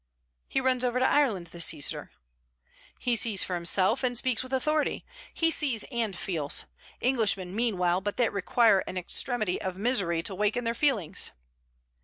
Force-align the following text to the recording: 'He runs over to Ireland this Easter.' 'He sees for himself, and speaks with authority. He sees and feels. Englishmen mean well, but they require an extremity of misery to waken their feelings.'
'He 0.47 0.59
runs 0.59 0.83
over 0.83 0.97
to 0.97 1.07
Ireland 1.07 1.45
this 1.51 1.75
Easter.' 1.75 2.09
'He 2.99 3.15
sees 3.15 3.43
for 3.43 3.53
himself, 3.53 4.01
and 4.03 4.17
speaks 4.17 4.41
with 4.41 4.51
authority. 4.51 5.05
He 5.31 5.51
sees 5.51 5.83
and 5.91 6.17
feels. 6.17 6.65
Englishmen 7.03 7.55
mean 7.55 7.77
well, 7.77 8.01
but 8.01 8.17
they 8.17 8.27
require 8.29 8.79
an 8.87 8.97
extremity 8.97 9.61
of 9.61 9.77
misery 9.77 10.23
to 10.23 10.33
waken 10.33 10.63
their 10.63 10.73
feelings.' 10.73 11.29